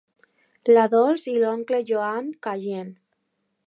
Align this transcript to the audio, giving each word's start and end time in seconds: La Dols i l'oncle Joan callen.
La 0.71 0.85
Dols 0.93 1.27
i 1.35 1.37
l'oncle 1.45 1.83
Joan 1.93 2.35
callen. 2.49 2.93